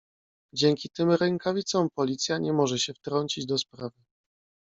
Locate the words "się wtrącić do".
2.79-3.57